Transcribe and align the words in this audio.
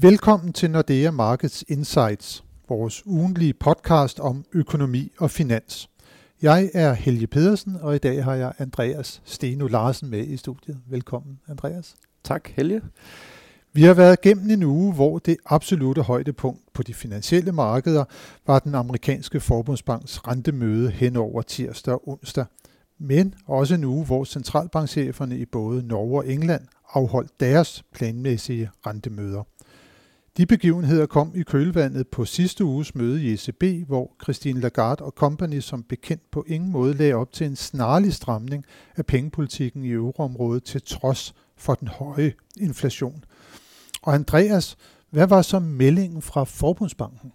Velkommen 0.00 0.52
til 0.52 0.70
Nordea 0.70 1.10
Markets 1.10 1.64
Insights, 1.68 2.44
vores 2.68 3.06
ugenlige 3.06 3.54
podcast 3.54 4.20
om 4.20 4.44
økonomi 4.52 5.12
og 5.18 5.30
finans. 5.30 5.90
Jeg 6.42 6.70
er 6.74 6.92
Helge 6.92 7.26
Pedersen, 7.26 7.76
og 7.80 7.94
i 7.94 7.98
dag 7.98 8.24
har 8.24 8.34
jeg 8.34 8.52
Andreas 8.58 9.22
Steno 9.24 9.66
Larsen 9.66 10.10
med 10.10 10.26
i 10.26 10.36
studiet. 10.36 10.80
Velkommen, 10.86 11.40
Andreas. 11.48 11.96
Tak, 12.24 12.48
Helge. 12.48 12.80
Vi 13.72 13.82
har 13.82 13.94
været 13.94 14.20
gennem 14.20 14.50
en 14.50 14.62
uge, 14.62 14.94
hvor 14.94 15.18
det 15.18 15.36
absolute 15.46 16.02
højdepunkt 16.02 16.62
på 16.74 16.82
de 16.82 16.94
finansielle 16.94 17.52
markeder 17.52 18.04
var 18.46 18.58
den 18.58 18.74
amerikanske 18.74 19.40
forbundsbanks 19.40 20.28
rentemøde 20.28 20.90
hen 20.90 21.16
over 21.16 21.42
tirsdag 21.42 21.94
og 21.94 22.08
onsdag. 22.08 22.44
Men 22.98 23.34
også 23.46 23.74
en 23.74 23.84
uge, 23.84 24.04
hvor 24.04 24.24
centralbankcheferne 24.24 25.38
i 25.38 25.44
både 25.44 25.86
Norge 25.86 26.18
og 26.18 26.28
England 26.28 26.62
afholdt 26.94 27.40
deres 27.40 27.84
planmæssige 27.92 28.70
rentemøder. 28.86 29.42
De 30.38 30.46
begivenheder 30.46 31.06
kom 31.06 31.32
i 31.34 31.42
kølvandet 31.42 32.08
på 32.08 32.24
sidste 32.24 32.64
uges 32.64 32.94
møde 32.94 33.22
i 33.22 33.32
ECB, 33.32 33.88
hvor 33.88 34.10
Christine 34.22 34.60
Lagarde 34.60 35.04
og 35.04 35.12
company 35.16 35.60
som 35.60 35.82
bekendt 35.82 36.30
på 36.30 36.44
ingen 36.48 36.72
måde 36.72 36.94
lagde 36.94 37.14
op 37.14 37.32
til 37.32 37.46
en 37.46 37.56
snarlig 37.56 38.12
stramning 38.14 38.64
af 38.96 39.06
pengepolitikken 39.06 39.84
i 39.84 39.90
euroområdet 39.90 40.64
til 40.64 40.82
trods 40.82 41.34
for 41.56 41.74
den 41.74 41.88
høje 41.88 42.32
inflation. 42.60 43.24
Og 44.02 44.14
Andreas, 44.14 44.76
hvad 45.10 45.26
var 45.26 45.42
så 45.42 45.58
meldingen 45.58 46.22
fra 46.22 46.44
Forbundsbanken? 46.44 47.32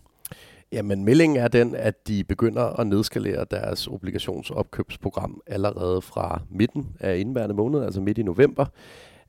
Jamen, 0.72 1.06
meldingen 1.06 1.38
er 1.38 1.48
den, 1.48 1.76
at 1.76 2.08
de 2.08 2.24
begynder 2.24 2.64
at 2.64 2.88
nedskalere 2.88 3.46
deres 3.52 3.88
obligationsopkøbsprogram 3.88 5.42
allerede 5.48 6.02
fra 6.02 6.42
midten 6.50 6.88
af 7.00 7.18
indværende 7.18 7.56
måned, 7.56 7.84
altså 7.84 8.02
midt 8.02 8.18
i 8.18 8.24
november 8.24 8.66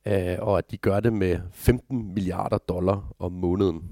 øh, 0.07 0.37
og 0.41 0.59
at 0.59 0.71
de 0.71 0.77
gør 0.77 1.01
det 1.01 1.13
med 1.13 1.39
15 1.53 2.15
milliarder 2.15 2.59
dollar 2.59 3.15
om 3.19 3.33
måneden, 3.33 3.83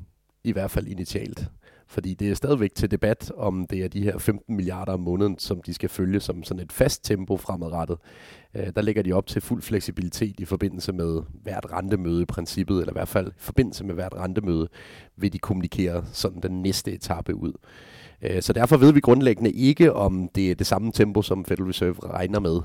i 0.44 0.52
hvert 0.52 0.70
fald 0.70 0.86
initialt. 0.86 1.50
Fordi 1.92 2.14
det 2.14 2.30
er 2.30 2.34
stadigvæk 2.34 2.74
til 2.74 2.90
debat, 2.90 3.32
om 3.36 3.66
det 3.66 3.78
er 3.84 3.88
de 3.88 4.02
her 4.02 4.18
15 4.18 4.56
milliarder 4.56 4.92
om 4.92 5.00
måneden, 5.00 5.38
som 5.38 5.62
de 5.62 5.74
skal 5.74 5.88
følge 5.88 6.20
som 6.20 6.44
sådan 6.44 6.62
et 6.62 6.72
fast 6.72 7.04
tempo 7.04 7.36
fremadrettet. 7.36 7.98
Øh, 8.54 8.66
der 8.76 8.82
lægger 8.82 9.02
de 9.02 9.12
op 9.12 9.26
til 9.26 9.42
fuld 9.42 9.62
fleksibilitet 9.62 10.40
i 10.40 10.44
forbindelse 10.44 10.92
med 10.92 11.22
hvert 11.42 11.66
rentemøde 11.72 12.22
i 12.22 12.24
princippet, 12.24 12.80
eller 12.80 12.92
i 12.92 12.98
hvert 12.98 13.08
fald 13.08 13.28
i 13.28 13.34
forbindelse 13.36 13.84
med 13.84 13.94
hvert 13.94 14.14
rentemøde, 14.14 14.68
vil 15.16 15.32
de 15.32 15.38
kommunikere 15.38 16.04
sådan 16.12 16.42
den 16.42 16.62
næste 16.62 16.92
etape 16.92 17.34
ud. 17.34 17.52
Øh, 18.22 18.42
så 18.42 18.52
derfor 18.52 18.76
ved 18.76 18.92
vi 18.92 19.00
grundlæggende 19.00 19.52
ikke, 19.52 19.92
om 19.92 20.28
det 20.34 20.50
er 20.50 20.54
det 20.54 20.66
samme 20.66 20.92
tempo, 20.92 21.22
som 21.22 21.44
Federal 21.44 21.66
Reserve 21.66 21.96
regner 22.10 22.40
med 22.40 22.60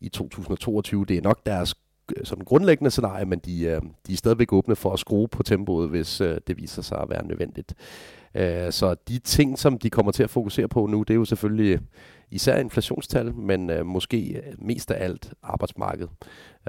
i 0.00 0.08
2022. 0.08 1.04
Det 1.04 1.16
er 1.16 1.22
nok 1.22 1.46
deres 1.46 1.74
sådan 2.24 2.44
grundlæggende 2.44 2.90
scenarie, 2.90 3.24
men 3.24 3.38
de, 3.38 3.62
øh, 3.62 3.80
de 4.06 4.12
er 4.12 4.16
stadigvæk 4.16 4.52
åbne 4.52 4.76
for 4.76 4.92
at 4.92 4.98
skrue 4.98 5.28
på 5.28 5.42
tempoet, 5.42 5.90
hvis 5.90 6.20
øh, 6.20 6.38
det 6.46 6.56
viser 6.56 6.82
sig 6.82 6.98
at 6.98 7.10
være 7.10 7.26
nødvendigt. 7.26 7.74
Øh, 8.34 8.72
så 8.72 8.94
de 9.08 9.18
ting, 9.18 9.58
som 9.58 9.78
de 9.78 9.90
kommer 9.90 10.12
til 10.12 10.22
at 10.22 10.30
fokusere 10.30 10.68
på 10.68 10.86
nu, 10.86 11.02
det 11.02 11.10
er 11.10 11.18
jo 11.18 11.24
selvfølgelig 11.24 11.80
især 12.30 12.58
inflationstal, 12.58 13.34
men 13.34 13.70
øh, 13.70 13.86
måske 13.86 14.42
øh, 14.46 14.52
mest 14.58 14.90
af 14.90 15.04
alt 15.04 15.34
arbejdsmarkedet. 15.42 16.10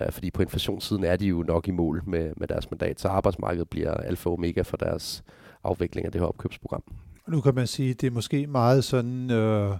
Øh, 0.02 0.12
fordi 0.12 0.32
på 0.32 0.42
inflationssiden 0.42 1.04
er 1.04 1.16
de 1.16 1.28
jo 1.28 1.44
nok 1.48 1.68
i 1.68 1.72
mål 1.72 2.04
med, 2.08 2.32
med 2.38 2.48
deres 2.48 2.72
mandat, 2.72 3.00
så 3.00 3.08
arbejdsmarkedet 3.08 3.70
bliver 3.70 3.94
alfa 3.94 4.30
og 4.30 4.34
omega 4.34 4.62
for 4.62 4.78
deres 4.78 5.24
afvikling 5.64 6.06
af 6.06 6.12
det 6.12 6.22
her 6.22 6.28
opkøbsprogram. 6.28 6.84
Nu 7.28 7.42
kan 7.42 7.56
man 7.56 7.68
sige, 7.68 7.90
at 7.90 8.02
det 8.02 8.08
er 8.08 8.12
måske 8.12 8.48
meget 8.48 8.84
sådan 8.84 9.32
øh, 9.32 9.78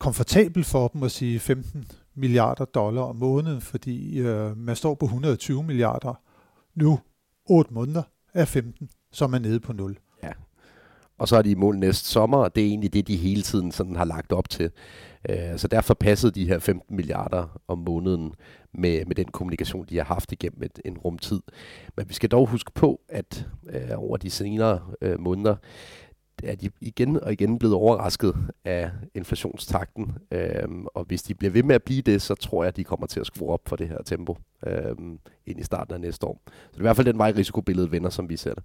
komfortabel 0.00 0.64
for 0.64 0.88
dem 0.88 1.02
at 1.02 1.10
sige 1.10 1.38
15 1.38 1.86
milliarder 2.14 2.64
dollar 2.64 3.02
om 3.02 3.16
måneden, 3.16 3.60
fordi 3.60 4.18
øh, 4.18 4.56
man 4.56 4.76
står 4.76 4.94
på 4.94 5.04
120 5.04 5.62
milliarder 5.62 6.14
nu, 6.74 6.98
8 7.46 7.74
måneder 7.74 8.02
af 8.34 8.48
15, 8.48 8.90
så 9.12 9.24
er 9.24 9.28
man 9.28 9.42
nede 9.42 9.60
på 9.60 9.72
0. 9.72 9.98
Ja. 10.22 10.30
Og 11.18 11.28
så 11.28 11.36
er 11.36 11.42
de 11.42 11.50
i 11.50 11.54
mål 11.54 11.78
næste 11.78 12.08
sommer, 12.08 12.38
og 12.38 12.54
det 12.54 12.62
er 12.62 12.66
egentlig 12.66 12.92
det, 12.92 13.08
de 13.08 13.16
hele 13.16 13.42
tiden 13.42 13.72
sådan 13.72 13.96
har 13.96 14.04
lagt 14.04 14.32
op 14.32 14.48
til. 14.48 14.70
Øh, 15.28 15.58
så 15.58 15.68
derfor 15.68 15.94
passede 15.94 16.32
de 16.32 16.46
her 16.46 16.58
15 16.58 16.96
milliarder 16.96 17.60
om 17.68 17.78
måneden 17.78 18.32
med, 18.74 19.04
med 19.04 19.16
den 19.16 19.24
kommunikation, 19.24 19.86
de 19.88 19.96
har 19.96 20.04
haft 20.04 20.32
igennem 20.32 20.62
et, 20.62 20.80
en 20.84 20.98
rumtid. 20.98 21.40
Men 21.96 22.08
vi 22.08 22.14
skal 22.14 22.30
dog 22.30 22.46
huske 22.46 22.72
på, 22.72 23.00
at 23.08 23.46
øh, 23.70 23.90
over 23.96 24.16
de 24.16 24.30
senere 24.30 24.80
øh, 25.00 25.20
måneder, 25.20 25.56
er 26.44 26.54
de 26.54 26.70
igen 26.80 27.20
og 27.22 27.32
igen 27.32 27.58
blevet 27.58 27.74
overrasket 27.74 28.34
af 28.64 28.90
inflationstakten. 29.14 30.12
Øhm, 30.30 30.86
og 30.94 31.04
hvis 31.04 31.22
de 31.22 31.34
bliver 31.34 31.50
ved 31.50 31.62
med 31.62 31.74
at 31.74 31.82
blive 31.82 32.02
det, 32.02 32.22
så 32.22 32.34
tror 32.34 32.62
jeg, 32.62 32.68
at 32.68 32.76
de 32.76 32.84
kommer 32.84 33.06
til 33.06 33.20
at 33.20 33.26
skrue 33.26 33.50
op 33.50 33.60
for 33.66 33.76
det 33.76 33.88
her 33.88 34.02
tempo 34.02 34.36
øhm, 34.66 35.18
ind 35.46 35.60
i 35.60 35.64
starten 35.64 35.94
af 35.94 36.00
næste 36.00 36.26
år. 36.26 36.40
Så 36.46 36.52
det 36.70 36.76
er 36.76 36.80
i 36.80 36.82
hvert 36.82 36.96
fald 36.96 37.06
den 37.06 37.18
vej, 37.18 37.32
risikobilledet 37.36 37.92
vender, 37.92 38.10
som 38.10 38.28
vi 38.28 38.36
ser 38.36 38.54
det. 38.54 38.62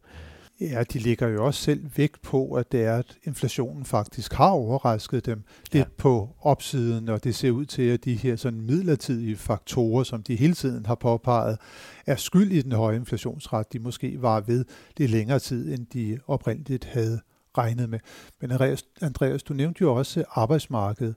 Ja, 0.61 0.83
de 0.93 0.99
ligger 0.99 1.27
jo 1.27 1.45
også 1.45 1.61
selv 1.61 1.85
vægt 1.95 2.21
på, 2.21 2.51
at 2.51 2.71
det 2.71 2.83
er, 2.83 2.97
at 2.97 3.17
inflationen 3.23 3.85
faktisk 3.85 4.33
har 4.33 4.49
overrasket 4.49 5.25
dem 5.25 5.43
lidt 5.71 5.87
ja. 5.87 5.91
på 5.97 6.29
opsiden, 6.41 7.09
og 7.09 7.23
det 7.23 7.35
ser 7.35 7.51
ud 7.51 7.65
til, 7.65 7.81
at 7.81 8.05
de 8.05 8.15
her 8.15 8.35
sådan 8.35 8.61
midlertidige 8.61 9.35
faktorer, 9.35 10.03
som 10.03 10.23
de 10.23 10.35
hele 10.35 10.53
tiden 10.53 10.85
har 10.85 10.95
påpeget, 10.95 11.57
er 12.05 12.15
skyld 12.15 12.51
i 12.51 12.61
den 12.61 12.71
høje 12.71 12.95
inflationsret, 12.95 13.73
de 13.73 13.79
måske 13.79 14.21
var 14.21 14.39
ved 14.39 14.65
lidt 14.97 15.11
længere 15.11 15.39
tid, 15.39 15.73
end 15.73 15.85
de 15.93 16.19
oprindeligt 16.27 16.85
havde 16.85 17.19
regnet 17.57 17.89
med. 17.89 17.99
Men 18.41 18.51
Andreas, 18.51 18.85
Andreas, 19.01 19.43
du 19.43 19.53
nævnte 19.53 19.81
jo 19.81 19.95
også 19.95 20.23
arbejdsmarkedet. 20.29 21.15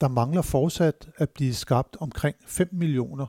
Der 0.00 0.08
mangler 0.08 0.42
fortsat 0.42 1.08
at 1.16 1.30
blive 1.30 1.54
skabt 1.54 1.96
omkring 2.00 2.36
5 2.46 2.68
millioner 2.72 3.26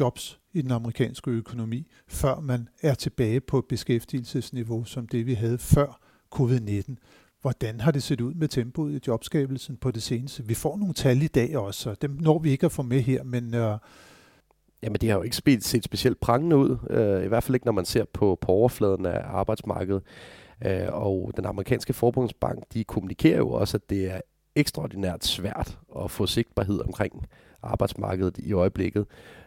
jobs 0.00 0.40
i 0.52 0.62
den 0.62 0.70
amerikanske 0.70 1.30
økonomi, 1.30 1.86
før 2.08 2.40
man 2.40 2.68
er 2.82 2.94
tilbage 2.94 3.40
på 3.40 3.58
et 3.58 3.64
beskæftigelsesniveau 3.68 4.84
som 4.84 5.08
det, 5.08 5.26
vi 5.26 5.34
havde 5.34 5.58
før 5.58 6.00
covid-19. 6.34 6.94
Hvordan 7.40 7.80
har 7.80 7.90
det 7.90 8.02
set 8.02 8.20
ud 8.20 8.34
med 8.34 8.48
tempoet 8.48 8.94
i 8.94 9.00
jobskabelsen 9.06 9.76
på 9.76 9.90
det 9.90 10.02
seneste? 10.02 10.46
Vi 10.46 10.54
får 10.54 10.76
nogle 10.76 10.94
tal 10.94 11.22
i 11.22 11.26
dag 11.26 11.56
også, 11.56 11.90
og 11.90 12.02
dem 12.02 12.10
når 12.20 12.38
vi 12.38 12.50
ikke 12.50 12.66
at 12.66 12.72
få 12.72 12.82
med 12.82 13.00
her, 13.00 13.22
men... 13.22 13.54
Øh, 13.54 13.78
Jamen, 14.82 14.96
det 15.00 15.08
har 15.08 15.16
jo 15.16 15.22
ikke 15.22 15.36
set 15.60 15.84
specielt 15.84 16.20
prangende 16.20 16.56
ud, 16.56 16.76
øh, 16.90 17.24
i 17.24 17.28
hvert 17.28 17.42
fald 17.42 17.54
ikke, 17.54 17.66
når 17.66 17.72
man 17.72 17.84
ser 17.84 18.04
på, 18.04 18.38
på 18.40 18.52
overfladen 18.52 19.06
af 19.06 19.20
arbejdsmarkedet. 19.24 20.02
Øh, 20.66 20.88
og 20.92 21.32
den 21.36 21.46
amerikanske 21.46 21.92
forbundsbank, 21.92 22.64
de 22.74 22.84
kommunikerer 22.84 23.38
jo 23.38 23.50
også, 23.50 23.76
at 23.76 23.90
det 23.90 24.10
er 24.10 24.20
ekstraordinært 24.56 25.24
svært 25.24 25.78
at 26.04 26.10
få 26.10 26.26
sigtbarhed 26.26 26.80
omkring 26.80 27.26
arbejdsmarkedet 27.62 28.38
i 28.38 28.52
øjeblikket. 28.52 29.06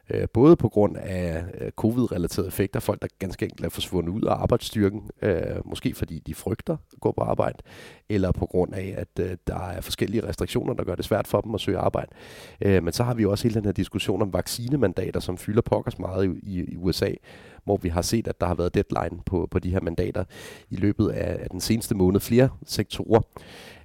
Øh, 0.09 0.27
både 0.33 0.55
på 0.55 0.69
grund 0.69 0.97
af 0.97 1.43
øh, 1.61 1.71
covid-relaterede 1.71 2.47
effekter, 2.47 2.79
folk 2.79 3.01
der 3.01 3.07
ganske 3.19 3.45
enkelt 3.45 3.65
er 3.65 3.69
forsvundet 3.69 4.13
ud 4.13 4.21
af 4.21 4.33
arbejdsstyrken, 4.33 5.09
øh, 5.21 5.41
måske 5.65 5.93
fordi 5.93 6.19
de 6.19 6.35
frygter 6.35 6.77
at 6.93 6.99
gå 6.99 7.11
på 7.11 7.21
arbejde, 7.21 7.57
eller 8.09 8.31
på 8.31 8.45
grund 8.45 8.73
af, 8.73 8.95
at 8.97 9.25
øh, 9.25 9.37
der 9.47 9.59
er 9.59 9.81
forskellige 9.81 10.27
restriktioner, 10.27 10.73
der 10.73 10.83
gør 10.83 10.95
det 10.95 11.05
svært 11.05 11.27
for 11.27 11.41
dem 11.41 11.55
at 11.55 11.61
søge 11.61 11.77
arbejde. 11.77 12.11
Øh, 12.61 12.83
men 12.83 12.93
så 12.93 13.03
har 13.03 13.13
vi 13.13 13.21
jo 13.21 13.31
også 13.31 13.43
hele 13.43 13.55
den 13.55 13.65
her 13.65 13.71
diskussion 13.71 14.21
om 14.21 14.33
vaccinemandater, 14.33 15.19
som 15.19 15.37
fylder 15.37 15.61
pokkers 15.61 15.99
meget 15.99 16.25
i, 16.25 16.59
i, 16.59 16.63
i 16.71 16.77
USA, 16.77 17.11
hvor 17.63 17.77
vi 17.77 17.89
har 17.89 18.01
set, 18.01 18.27
at 18.27 18.41
der 18.41 18.47
har 18.47 18.55
været 18.55 18.73
deadline 18.73 19.21
på, 19.25 19.47
på 19.51 19.59
de 19.59 19.71
her 19.71 19.81
mandater 19.81 20.23
i 20.69 20.75
løbet 20.75 21.09
af, 21.09 21.43
af 21.43 21.49
den 21.49 21.61
seneste 21.61 21.95
måned. 21.95 22.19
Flere 22.19 22.49
sektorer. 22.65 23.21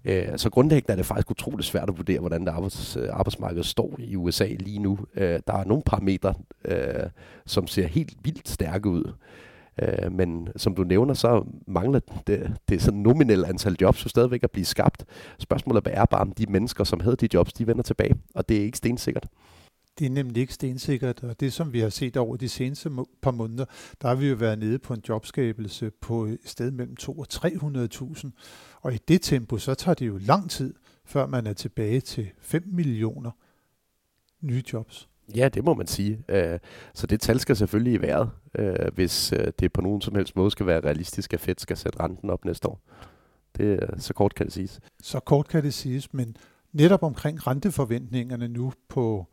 Øh, 0.04 0.28
så 0.36 0.50
grundlæggende 0.50 0.92
er 0.92 0.96
det 0.96 1.06
faktisk 1.06 1.30
utroligt 1.30 1.66
svært 1.66 1.88
at 1.88 1.96
vurdere, 1.96 2.20
hvordan 2.20 2.40
det 2.40 2.48
arbejds, 2.48 2.96
øh, 2.96 3.08
arbejdsmarkedet 3.12 3.66
står 3.66 3.96
i 3.98 4.16
USA 4.16 4.46
lige 4.46 4.78
nu. 4.78 4.98
Øh, 5.16 5.40
der 5.46 5.54
er 5.54 5.64
nogle 5.64 5.82
parametre, 5.86 6.34
øh, 6.64 7.10
som 7.46 7.66
ser 7.66 7.86
helt 7.86 8.14
vildt 8.22 8.48
stærke 8.48 8.88
ud. 8.88 9.12
Øh, 9.82 10.12
men 10.12 10.48
som 10.56 10.74
du 10.74 10.82
nævner, 10.82 11.14
så 11.14 11.44
mangler 11.66 12.00
det, 12.26 12.56
det 12.68 12.82
sådan 12.82 13.00
nominelle 13.00 13.48
antal 13.48 13.76
jobs 13.80 14.04
jo 14.04 14.08
stadigvæk 14.08 14.42
at 14.42 14.50
blive 14.50 14.64
skabt. 14.64 15.04
Spørgsmålet 15.38 15.88
er 15.90 16.04
bare, 16.04 16.20
om 16.20 16.32
de 16.32 16.46
mennesker, 16.46 16.84
som 16.84 17.00
havde 17.00 17.16
de 17.16 17.28
jobs, 17.34 17.52
de 17.52 17.66
vender 17.66 17.82
tilbage. 17.82 18.14
Og 18.34 18.48
det 18.48 18.56
er 18.56 18.62
ikke 18.62 18.78
stensikkert. 18.78 19.26
Det 19.98 20.06
er 20.06 20.10
nemlig 20.10 20.40
ikke 20.40 20.54
stensikkert, 20.54 21.24
og 21.24 21.40
det 21.40 21.52
som 21.52 21.72
vi 21.72 21.80
har 21.80 21.88
set 21.88 22.16
over 22.16 22.36
de 22.36 22.48
seneste 22.48 22.90
par 23.22 23.30
måneder, 23.30 23.64
der 24.02 24.08
har 24.08 24.14
vi 24.14 24.28
jo 24.28 24.34
været 24.34 24.58
nede 24.58 24.78
på 24.78 24.94
en 24.94 25.02
jobskabelse 25.08 25.90
på 25.90 26.24
et 26.24 26.38
sted 26.44 26.70
mellem 26.70 26.96
2 26.96 27.18
og 27.18 27.26
300.000. 27.34 28.30
Og 28.80 28.94
i 28.94 28.98
det 29.08 29.22
tempo, 29.22 29.58
så 29.58 29.74
tager 29.74 29.94
det 29.94 30.06
jo 30.06 30.18
lang 30.18 30.50
tid, 30.50 30.74
før 31.04 31.26
man 31.26 31.46
er 31.46 31.52
tilbage 31.52 32.00
til 32.00 32.30
5 32.38 32.62
millioner 32.66 33.30
nye 34.40 34.62
jobs. 34.72 35.08
Ja, 35.34 35.48
det 35.48 35.64
må 35.64 35.74
man 35.74 35.86
sige. 35.86 36.24
Øh, 36.28 36.58
så 36.94 37.06
det 37.06 37.20
tal 37.20 37.40
skal 37.40 37.56
selvfølgelig 37.56 37.92
i 37.92 38.00
vejret, 38.02 38.30
øh, 38.58 38.94
hvis 38.94 39.32
øh, 39.32 39.52
det 39.58 39.72
på 39.72 39.80
nogen 39.80 40.00
som 40.00 40.14
helst 40.14 40.36
måde 40.36 40.50
skal 40.50 40.66
være 40.66 40.80
realistisk, 40.80 41.34
at 41.34 41.40
Fed 41.40 41.54
skal 41.58 41.76
sætte 41.76 42.00
renten 42.00 42.30
op 42.30 42.44
næste 42.44 42.68
år. 42.68 42.80
Det, 43.56 43.90
så 43.98 44.14
kort 44.14 44.34
kan 44.34 44.46
det 44.46 44.52
siges. 44.52 44.80
Så 45.02 45.20
kort 45.20 45.48
kan 45.48 45.62
det 45.62 45.74
siges, 45.74 46.12
men 46.14 46.36
netop 46.72 47.02
omkring 47.02 47.46
renteforventningerne 47.46 48.48
nu 48.48 48.72
på 48.88 49.26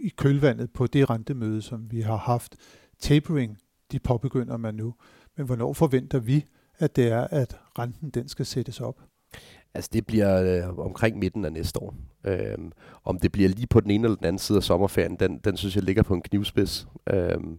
i 0.00 0.08
kølvandet 0.08 0.70
på 0.72 0.86
det 0.86 1.10
rentemøde, 1.10 1.62
som 1.62 1.90
vi 1.90 2.00
har 2.00 2.16
haft. 2.16 2.56
Tapering, 2.98 3.58
de 3.92 3.98
påbegynder 3.98 4.56
man 4.56 4.74
nu. 4.74 4.94
Men 5.36 5.46
hvornår 5.46 5.72
forventer 5.72 6.18
vi, 6.18 6.44
at 6.78 6.96
det 6.96 7.08
er, 7.08 7.26
at 7.30 7.56
renten 7.78 8.10
den 8.10 8.28
skal 8.28 8.46
sættes 8.46 8.80
op? 8.80 9.00
Altså 9.74 9.90
det 9.92 10.06
bliver 10.06 10.42
øh, 10.68 10.78
omkring 10.78 11.18
midten 11.18 11.44
af 11.44 11.52
næste 11.52 11.82
år. 11.82 11.94
Øhm, 12.24 12.72
om 13.04 13.18
det 13.18 13.32
bliver 13.32 13.48
lige 13.48 13.66
på 13.66 13.80
den 13.80 13.90
ene 13.90 14.04
eller 14.04 14.16
den 14.16 14.26
anden 14.26 14.38
side 14.38 14.56
af 14.56 14.62
sommerferien, 14.62 15.16
den, 15.16 15.38
den 15.38 15.56
synes 15.56 15.76
jeg 15.76 15.84
ligger 15.84 16.02
på 16.02 16.14
en 16.14 16.22
knivspids. 16.22 16.88
Øhm, 17.06 17.58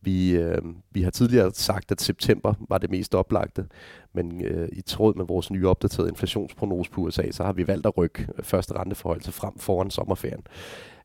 Vi, 0.00 0.36
øh, 0.36 0.62
vi 0.90 1.02
har 1.02 1.10
tidligere 1.10 1.50
sagt, 1.54 1.92
at 1.92 2.00
september 2.00 2.54
var 2.68 2.78
det 2.78 2.90
mest 2.90 3.14
oplagte, 3.14 3.66
men 4.14 4.44
øh, 4.44 4.68
i 4.72 4.80
tråd 4.80 5.14
med 5.14 5.24
vores 5.24 5.50
nye 5.50 5.68
opdaterede 5.68 6.08
inflationsprognose 6.08 6.90
på 6.90 7.00
USA, 7.00 7.30
så 7.30 7.44
har 7.44 7.52
vi 7.52 7.66
valgt 7.66 7.86
at 7.86 7.96
rykke 7.98 8.26
første 8.42 8.74
renteforhold 8.74 9.32
frem 9.32 9.58
foran 9.58 9.90
sommerferien. 9.90 10.42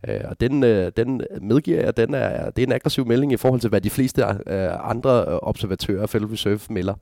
Øh, 0.07 0.21
og 0.25 0.39
den, 0.39 0.63
øh, 0.63 0.91
den 0.97 1.21
medgiver 1.41 1.81
jeg, 1.81 1.97
den 1.97 2.13
er, 2.13 2.49
det 2.49 2.61
er 2.61 2.67
en 2.67 2.73
aggressiv 2.73 3.05
melding 3.05 3.33
i 3.33 3.37
forhold 3.37 3.61
til, 3.61 3.69
hvad 3.69 3.81
de 3.81 3.89
fleste 3.89 4.21
øh, 4.23 4.89
andre 4.89 5.25
øh, 5.27 5.39
observatører 5.41 6.01
af 6.01 6.09
Federal 6.09 6.29
Reserve 6.29 6.59
melder 6.69 6.93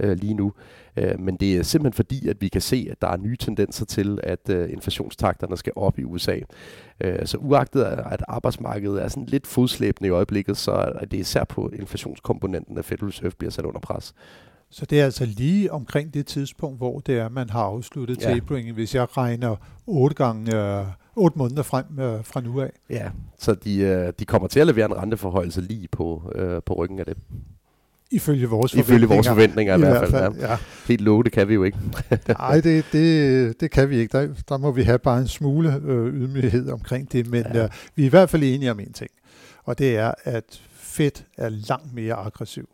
øh, 0.00 0.18
lige 0.18 0.34
nu. 0.34 0.52
Øh, 0.96 1.20
men 1.20 1.36
det 1.36 1.56
er 1.56 1.62
simpelthen 1.62 1.92
fordi, 1.92 2.28
at 2.28 2.36
vi 2.40 2.48
kan 2.48 2.60
se, 2.60 2.88
at 2.90 3.02
der 3.02 3.08
er 3.08 3.16
nye 3.16 3.36
tendenser 3.36 3.86
til, 3.86 4.18
at 4.22 4.50
øh, 4.50 4.72
inflationstakterne 4.72 5.56
skal 5.56 5.72
op 5.76 5.98
i 5.98 6.04
USA. 6.04 6.38
Øh, 7.00 7.26
så 7.26 7.36
uagtet 7.36 7.82
at 7.82 8.24
arbejdsmarkedet 8.28 9.02
er 9.02 9.08
sådan 9.08 9.26
lidt 9.26 9.46
fodslæbende 9.46 10.08
i 10.08 10.10
øjeblikket, 10.10 10.56
så 10.56 10.72
er 10.72 11.04
det 11.04 11.16
især 11.16 11.44
på 11.44 11.70
inflationskomponenten, 11.78 12.78
at 12.78 12.84
Federal 12.84 13.06
Reserve 13.06 13.32
bliver 13.38 13.50
sat 13.50 13.64
under 13.64 13.80
pres. 13.80 14.14
Så 14.74 14.86
det 14.86 15.00
er 15.00 15.04
altså 15.04 15.24
lige 15.26 15.72
omkring 15.72 16.14
det 16.14 16.26
tidspunkt, 16.26 16.78
hvor 16.78 17.00
det 17.00 17.18
er, 17.18 17.28
man 17.28 17.50
har 17.50 17.62
afsluttet 17.62 18.22
ja. 18.22 18.34
tapering, 18.34 18.72
hvis 18.72 18.94
jeg 18.94 19.16
regner 19.16 19.56
otte 19.86 20.16
gange 20.16 20.56
øh, 20.56 20.86
otte 21.16 21.38
måneder 21.38 21.62
frem 21.62 21.84
øh, 21.98 22.24
fra 22.24 22.40
nu 22.40 22.60
af. 22.60 22.70
Ja, 22.90 23.10
så 23.38 23.54
de, 23.54 23.78
øh, 23.78 24.12
de 24.18 24.24
kommer 24.24 24.48
til 24.48 24.60
at 24.60 24.66
levere 24.66 24.86
en 24.86 24.96
renteforhøjelse 24.96 25.60
lige 25.60 25.88
på, 25.88 26.32
øh, 26.34 26.62
på 26.66 26.74
ryggen 26.74 26.98
af 26.98 27.04
det. 27.04 27.16
Ifølge 28.10 28.46
vores 28.46 28.72
forventninger. 28.72 28.96
Ifølge 28.96 29.14
vores 29.14 29.28
forventninger 29.28 29.74
i, 29.74 29.76
i 29.76 29.80
hvert 29.80 30.08
fald. 30.08 30.10
fald 30.10 30.34
ja. 30.34 30.50
Ja. 30.50 30.58
Helt 30.88 31.00
love, 31.00 31.22
det 31.22 31.32
kan 31.32 31.48
vi 31.48 31.54
jo 31.54 31.64
ikke. 31.64 31.78
Nej, 32.28 32.60
det, 32.60 32.84
det, 32.92 33.60
det 33.60 33.70
kan 33.70 33.90
vi 33.90 33.96
ikke. 33.96 34.18
Der, 34.18 34.28
der 34.48 34.58
må 34.58 34.72
vi 34.72 34.82
have 34.82 34.98
bare 34.98 35.18
en 35.18 35.28
smule 35.28 35.80
øh, 35.84 36.14
ydmyghed 36.14 36.70
omkring 36.70 37.12
det, 37.12 37.26
men 37.26 37.44
ja. 37.54 37.64
øh, 37.64 37.70
vi 37.94 38.02
er 38.02 38.06
i 38.06 38.10
hvert 38.10 38.30
fald 38.30 38.42
enige 38.42 38.70
om 38.70 38.80
en 38.80 38.92
ting, 38.92 39.10
og 39.64 39.78
det 39.78 39.96
er, 39.96 40.12
at 40.24 40.62
Fed 40.72 41.22
er 41.36 41.48
langt 41.48 41.94
mere 41.94 42.14
aggressiv 42.14 42.68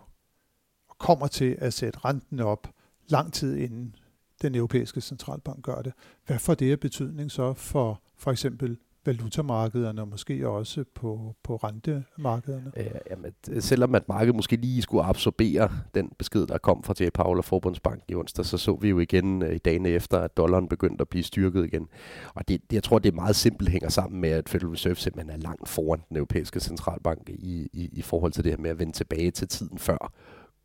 kommer 1.01 1.27
til 1.27 1.57
at 1.59 1.73
sætte 1.73 1.99
renten 2.05 2.41
op 2.41 2.69
lang 3.09 3.33
tid 3.33 3.57
inden 3.57 3.95
den 4.43 4.55
europæiske 4.55 5.01
centralbank 5.01 5.63
gør 5.63 5.83
det. 5.83 5.93
Hvad 6.27 6.39
får 6.39 6.55
det 6.55 6.73
af 6.73 6.81
betydning 6.81 7.31
så 7.31 7.55
for 7.55 8.03
for 8.17 8.31
eksempel 8.31 8.77
valutamarkederne 9.07 10.01
og 10.01 10.09
måske 10.09 10.49
også 10.49 10.85
på, 10.95 11.35
på 11.43 11.57
rentemarkederne? 11.57 12.73
Ja, 12.77 12.83
jamen, 13.11 13.33
selvom 13.61 13.95
at 13.95 14.09
markedet 14.09 14.35
måske 14.35 14.57
lige 14.57 14.83
skulle 14.83 15.05
absorbere 15.05 15.71
den 15.95 16.13
besked, 16.19 16.47
der 16.47 16.59
kom 16.59 16.83
fra 16.83 16.95
J. 17.01 17.09
Powell 17.15 17.39
og 17.39 17.45
Forbundsbank 17.45 18.03
i 18.09 18.15
onsdag, 18.15 18.45
så 18.45 18.59
så 18.59 18.75
vi 18.75 18.89
jo 18.89 18.99
igen 18.99 19.43
øh, 19.43 19.55
i 19.55 19.59
dagene 19.59 19.89
efter, 19.89 20.19
at 20.19 20.37
dollaren 20.37 20.69
begyndte 20.69 21.03
at 21.03 21.09
blive 21.09 21.23
styrket 21.23 21.65
igen. 21.65 21.89
Og 22.35 22.49
det, 22.49 22.61
jeg 22.73 22.83
tror, 22.83 22.99
det 22.99 23.13
er 23.13 23.17
meget 23.17 23.37
simpelt 23.37 23.71
hænger 23.71 23.89
sammen 23.89 24.21
med, 24.21 24.31
at 24.31 24.49
Federal 24.49 24.71
Reserve 24.71 24.97
simpelthen 24.97 25.31
er 25.31 25.43
langt 25.43 25.69
foran 25.69 26.01
den 26.09 26.17
europæiske 26.17 26.61
centralbank 26.61 27.29
i, 27.29 27.69
i, 27.73 27.89
i 27.93 28.03
forhold 28.03 28.33
til 28.33 28.45
det 28.45 28.53
her 28.53 28.59
med 28.59 28.71
at 28.71 28.79
vende 28.79 28.93
tilbage 28.93 29.31
til 29.31 29.49
tiden 29.49 29.79
før 29.79 30.13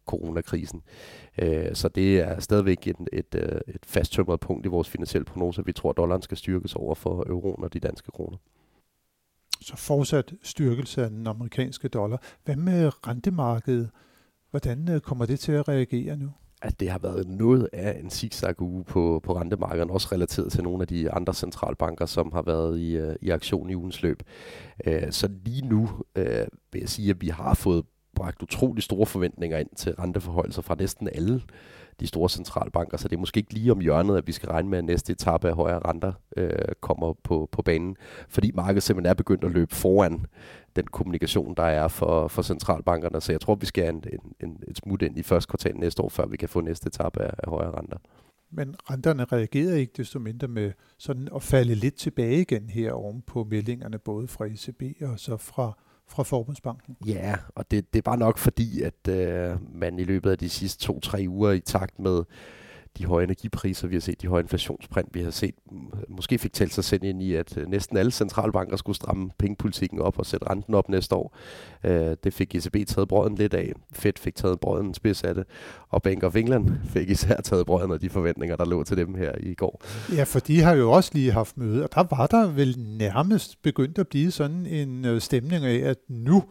coronakrisen. 0.05 0.81
Øh, 1.41 1.75
så 1.75 1.87
det 1.87 2.19
er 2.19 2.39
stadigvæk 2.39 2.87
et, 2.87 2.95
et, 3.13 3.35
øh, 3.35 3.59
et 3.67 3.85
fasttømret 3.85 4.39
punkt 4.39 4.65
i 4.65 4.69
vores 4.69 4.89
finansielle 4.89 5.25
prognose. 5.25 5.65
Vi 5.65 5.73
tror, 5.73 5.89
at 5.89 5.97
dollaren 5.97 6.21
skal 6.21 6.37
styrkes 6.37 6.75
over 6.75 6.95
for 6.95 7.23
euroen 7.27 7.63
og 7.63 7.73
de 7.73 7.79
danske 7.79 8.11
kroner. 8.11 8.37
Så 9.61 9.77
fortsat 9.77 10.33
styrkelse 10.43 11.03
af 11.03 11.09
den 11.09 11.27
amerikanske 11.27 11.87
dollar. 11.87 12.21
Hvad 12.45 12.55
med 12.55 13.07
rentemarkedet? 13.07 13.89
Hvordan 14.51 14.89
øh, 14.89 15.01
kommer 15.01 15.25
det 15.25 15.39
til 15.39 15.51
at 15.51 15.67
reagere 15.67 16.17
nu? 16.17 16.29
at 16.61 16.79
det 16.79 16.89
har 16.89 16.99
været 16.99 17.27
noget 17.27 17.69
af 17.73 17.99
en 18.03 18.09
zigzag 18.09 18.61
uge 18.61 18.83
på, 18.83 19.21
på 19.23 19.35
rentemarkedet, 19.35 19.89
også 19.89 20.07
relateret 20.11 20.51
til 20.51 20.63
nogle 20.63 20.81
af 20.81 20.87
de 20.87 21.11
andre 21.11 21.33
centralbanker, 21.33 22.05
som 22.05 22.31
har 22.33 22.41
været 22.41 22.79
i, 22.79 22.99
i 23.21 23.29
aktion 23.29 23.69
i 23.69 23.75
ugens 23.75 24.01
løb. 24.01 24.23
så 25.09 25.29
lige 25.45 25.67
nu 25.67 25.89
øh, 26.15 26.47
vil 26.71 26.79
jeg 26.79 26.89
sige, 26.89 27.09
at 27.09 27.21
vi 27.21 27.27
har 27.27 27.53
fået 27.53 27.85
bragt 28.15 28.43
utrolig 28.43 28.83
store 28.83 29.05
forventninger 29.05 29.57
ind 29.57 29.69
til 29.75 29.95
renteforholdelser 29.95 30.61
fra 30.61 30.75
næsten 30.75 31.09
alle 31.13 31.41
de 31.99 32.07
store 32.07 32.29
centralbanker, 32.29 32.97
så 32.97 33.07
det 33.07 33.15
er 33.15 33.19
måske 33.19 33.37
ikke 33.37 33.53
lige 33.53 33.71
om 33.71 33.79
hjørnet, 33.79 34.17
at 34.17 34.27
vi 34.27 34.31
skal 34.31 34.49
regne 34.49 34.69
med, 34.69 34.77
at 34.77 34.85
næste 34.85 35.13
etape 35.13 35.47
af 35.49 35.55
højere 35.55 35.79
renter 35.79 36.13
øh, 36.37 36.51
kommer 36.81 37.13
på, 37.23 37.49
på 37.51 37.61
banen, 37.61 37.97
fordi 38.29 38.51
markedet 38.53 38.83
simpelthen 38.83 39.09
er 39.09 39.13
begyndt 39.13 39.43
at 39.43 39.51
løbe 39.51 39.75
foran 39.75 40.25
den 40.75 40.87
kommunikation, 40.87 41.53
der 41.57 41.63
er 41.63 41.87
for, 41.87 42.27
for 42.27 42.41
centralbankerne. 42.41 43.21
Så 43.21 43.31
jeg 43.31 43.41
tror, 43.41 43.55
vi 43.55 43.65
skal 43.65 43.89
en, 43.89 44.03
en, 44.13 44.19
en, 44.49 44.63
et 44.67 44.77
smut 44.77 45.01
ind 45.01 45.17
i 45.17 45.23
første 45.23 45.49
kvartal 45.49 45.75
næste 45.75 46.01
år, 46.01 46.09
før 46.09 46.25
vi 46.25 46.37
kan 46.37 46.49
få 46.49 46.61
næste 46.61 46.87
etape 46.87 47.21
af, 47.23 47.33
af 47.37 47.49
højere 47.49 47.77
renter. 47.77 47.97
Men 48.51 48.75
renterne 48.89 49.25
reagerer 49.25 49.75
ikke 49.75 49.93
desto 49.97 50.19
mindre 50.19 50.47
med 50.47 50.71
sådan 50.97 51.29
at 51.35 51.43
falde 51.43 51.75
lidt 51.75 51.95
tilbage 51.95 52.41
igen 52.41 52.69
her 52.69 52.91
oven 52.91 53.21
på 53.21 53.43
meldingerne, 53.43 53.99
både 53.99 54.27
fra 54.27 54.45
ECB 54.45 55.01
og 55.01 55.19
så 55.19 55.37
fra 55.37 55.77
fra 56.07 56.23
Forbundsbanken. 56.23 56.97
Ja, 57.05 57.35
og 57.55 57.71
det, 57.71 57.93
det 57.93 57.97
er 57.99 58.03
bare 58.03 58.17
nok 58.17 58.37
fordi, 58.37 58.81
at 58.81 59.07
øh, 59.09 59.57
man 59.73 59.99
i 59.99 60.03
løbet 60.03 60.31
af 60.31 60.37
de 60.37 60.49
sidste 60.49 60.83
to-tre 60.83 61.25
uger 61.27 61.51
i 61.51 61.59
takt 61.59 61.99
med 61.99 62.23
de 62.97 63.05
høje 63.05 63.23
energipriser, 63.23 63.87
vi 63.87 63.95
har 63.95 64.01
set, 64.01 64.21
de 64.21 64.27
høje 64.27 64.41
inflationsprint, 64.41 65.09
vi 65.13 65.21
har 65.21 65.31
set, 65.31 65.55
måske 66.15 66.37
fik 66.37 66.53
talt 66.53 66.73
sig 66.73 66.83
selv 66.83 67.03
ind 67.03 67.21
i, 67.21 67.35
at 67.35 67.57
øh, 67.57 67.67
næsten 67.67 67.97
alle 67.97 68.11
centralbanker 68.11 68.77
skulle 68.77 68.95
stramme 68.95 69.29
pengepolitikken 69.37 69.99
op 69.99 70.19
og 70.19 70.25
sætte 70.25 70.49
renten 70.49 70.73
op 70.73 70.89
næste 70.89 71.15
år. 71.15 71.37
Øh, 71.83 72.15
det 72.23 72.33
fik 72.33 72.55
ECB 72.55 72.87
taget 72.87 73.07
brøden 73.07 73.35
lidt 73.35 73.53
af. 73.53 73.71
Fed 73.93 74.11
fik 74.17 74.35
taget 74.35 74.59
brøden 74.59 74.93
spids 74.93 75.23
af 75.23 75.35
det. 75.35 75.43
Og 75.89 76.01
Bank 76.01 76.23
of 76.23 76.35
England 76.35 76.71
fik 76.93 77.09
især 77.09 77.41
taget 77.41 77.65
brøden 77.65 77.91
af 77.91 77.99
de 77.99 78.09
forventninger, 78.09 78.55
der 78.55 78.65
lå 78.65 78.83
til 78.83 78.97
dem 78.97 79.15
her 79.15 79.31
i 79.39 79.53
går. 79.53 79.83
Ja, 80.15 80.23
for 80.23 80.39
de 80.39 80.61
har 80.61 80.73
jo 80.73 80.91
også 80.91 81.11
lige 81.13 81.31
haft 81.31 81.57
møde, 81.57 81.83
og 81.83 81.89
der 81.95 82.03
var 82.17 82.27
der 82.27 82.47
vel 82.47 82.75
nærmest 82.79 83.61
begyndt 83.61 83.97
at 83.97 84.07
blive 84.07 84.31
sådan 84.31 84.65
en 84.65 85.05
øh, 85.05 85.21
stemning 85.21 85.65
af, 85.65 85.89
at 85.89 85.97
nu 86.09 86.43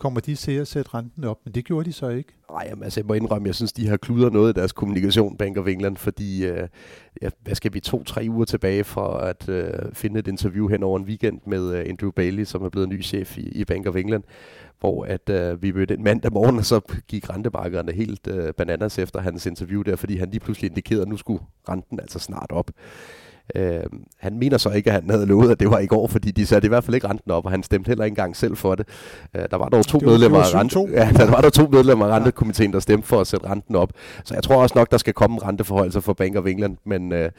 kommer 0.00 0.20
de 0.20 0.34
til 0.34 0.52
at 0.52 0.68
sætte 0.68 0.94
renten 0.94 1.24
op, 1.24 1.38
men 1.44 1.54
det 1.54 1.64
gjorde 1.64 1.84
de 1.84 1.92
så 1.92 2.08
ikke. 2.08 2.32
Nej, 2.50 2.72
altså, 2.82 3.00
jeg 3.00 3.06
må 3.06 3.14
indrømme, 3.14 3.46
jeg 3.46 3.54
synes, 3.54 3.72
de 3.72 3.88
har 3.88 3.96
kludret 3.96 4.32
noget 4.32 4.56
i 4.56 4.58
deres 4.60 4.72
kommunikation, 4.72 5.36
Bank 5.36 5.56
of 5.56 5.66
England, 5.66 5.96
fordi, 5.96 6.46
øh, 6.46 6.68
ja, 7.22 7.28
hvad 7.42 7.54
skal 7.54 7.74
vi, 7.74 7.80
to-tre 7.80 8.26
uger 8.30 8.44
tilbage 8.44 8.84
for 8.84 9.06
at 9.06 9.48
øh, 9.48 9.72
finde 9.92 10.18
et 10.18 10.28
interview 10.28 10.68
hen 10.68 10.82
over 10.82 10.98
en 10.98 11.04
weekend 11.04 11.40
med 11.46 11.74
øh, 11.74 11.84
Andrew 11.88 12.10
Bailey, 12.10 12.44
som 12.44 12.62
er 12.62 12.68
blevet 12.68 12.88
ny 12.88 13.04
chef 13.04 13.38
i, 13.38 13.48
i 13.48 13.64
Bank 13.64 13.86
of 13.86 13.96
England, 13.96 14.22
hvor 14.80 15.04
at 15.04 15.30
øh, 15.30 15.62
vi 15.62 15.72
mødte 15.72 15.94
en 15.94 16.04
mandag 16.04 16.32
morgen, 16.32 16.58
og 16.58 16.64
så 16.64 16.80
gik 17.08 17.30
rentemarkederne 17.30 17.92
helt 17.92 18.26
øh, 18.26 18.54
bananas 18.54 18.98
efter 18.98 19.20
hans 19.20 19.46
interview 19.46 19.82
der, 19.82 19.96
fordi 19.96 20.16
han 20.16 20.30
lige 20.30 20.40
pludselig 20.40 20.68
indikerede, 20.68 21.02
at 21.02 21.08
nu 21.08 21.16
skulle 21.16 21.42
renten 21.68 22.00
altså 22.00 22.18
snart 22.18 22.52
op. 22.52 22.70
Øh, 23.54 23.82
han 24.18 24.38
mener 24.38 24.58
så 24.58 24.70
ikke, 24.70 24.90
at 24.90 24.94
han 24.94 25.10
havde 25.10 25.26
lovet, 25.26 25.50
at 25.50 25.60
det 25.60 25.70
var 25.70 25.78
i 25.78 25.86
går, 25.86 26.06
fordi 26.06 26.30
de 26.30 26.46
satte 26.46 26.66
i 26.66 26.68
hvert 26.68 26.84
fald 26.84 26.94
ikke 26.94 27.08
renten 27.08 27.30
op, 27.30 27.44
og 27.44 27.50
han 27.50 27.62
stemte 27.62 27.88
heller 27.88 28.04
ikke 28.04 28.12
engang 28.12 28.36
selv 28.36 28.56
for 28.56 28.74
det. 28.74 28.86
Øh, 29.36 29.42
der 29.50 29.56
var 29.56 29.68
dog 29.68 29.86
to 29.86 29.98
det 29.98 30.06
var, 30.06 30.12
medlemmer 30.12 30.38
af 30.38 30.54
rente, 30.54 30.78
ja, 31.00 31.10
der 31.12 31.30
var 31.30 31.40
der 31.40 31.50
to 31.50 31.66
medlemmer 31.66 32.06
af 32.06 32.16
rentekomiteen, 32.16 32.72
der 32.72 32.80
stemte 32.80 33.08
for 33.08 33.20
at 33.20 33.26
sætte 33.26 33.46
renten 33.46 33.76
op. 33.76 33.92
Så 34.24 34.34
jeg 34.34 34.42
tror 34.42 34.62
også 34.62 34.74
nok, 34.78 34.90
der 34.90 34.98
skal 34.98 35.14
komme 35.14 35.38
renteforhold 35.42 36.02
for 36.02 36.12
Bank 36.12 36.36
of 36.36 36.46
England, 36.46 36.76
men 36.84 37.12
øh, 37.12 37.30